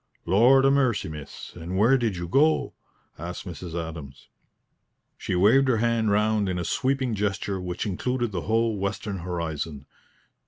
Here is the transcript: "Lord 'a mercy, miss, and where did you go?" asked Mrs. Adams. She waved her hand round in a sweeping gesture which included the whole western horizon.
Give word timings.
"Lord 0.25 0.65
'a 0.65 0.71
mercy, 0.71 1.09
miss, 1.09 1.51
and 1.53 1.77
where 1.77 1.95
did 1.95 2.17
you 2.17 2.27
go?" 2.27 2.73
asked 3.19 3.45
Mrs. 3.45 3.75
Adams. 3.75 4.29
She 5.15 5.35
waved 5.35 5.67
her 5.67 5.77
hand 5.77 6.09
round 6.09 6.49
in 6.49 6.57
a 6.57 6.63
sweeping 6.65 7.13
gesture 7.13 7.61
which 7.61 7.85
included 7.85 8.31
the 8.31 8.41
whole 8.41 8.79
western 8.79 9.19
horizon. 9.19 9.85